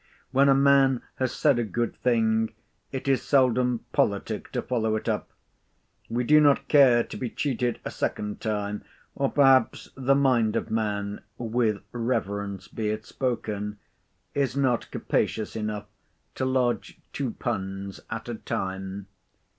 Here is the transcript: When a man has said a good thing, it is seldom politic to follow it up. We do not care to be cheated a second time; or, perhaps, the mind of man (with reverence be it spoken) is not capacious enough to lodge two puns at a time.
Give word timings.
When 0.31 0.49
a 0.49 0.55
man 0.55 1.03
has 1.17 1.31
said 1.31 1.59
a 1.59 1.63
good 1.63 1.95
thing, 1.97 2.55
it 2.91 3.07
is 3.07 3.21
seldom 3.21 3.85
politic 3.93 4.51
to 4.53 4.63
follow 4.63 4.95
it 4.95 5.07
up. 5.07 5.29
We 6.09 6.23
do 6.23 6.39
not 6.39 6.67
care 6.67 7.03
to 7.03 7.15
be 7.15 7.29
cheated 7.29 7.79
a 7.85 7.91
second 7.91 8.41
time; 8.41 8.83
or, 9.13 9.29
perhaps, 9.31 9.91
the 9.95 10.15
mind 10.15 10.55
of 10.55 10.71
man 10.71 11.21
(with 11.37 11.83
reverence 11.91 12.67
be 12.67 12.89
it 12.89 13.05
spoken) 13.05 13.77
is 14.33 14.57
not 14.57 14.89
capacious 14.89 15.55
enough 15.55 15.85
to 16.33 16.45
lodge 16.45 16.99
two 17.13 17.33
puns 17.33 17.99
at 18.09 18.27
a 18.27 18.33
time. 18.33 19.05